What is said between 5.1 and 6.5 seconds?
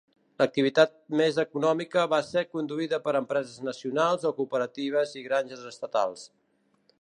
i granges estatals.